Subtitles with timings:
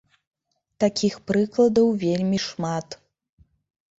[0.83, 2.87] Такіх прыкладаў вельмі шмат.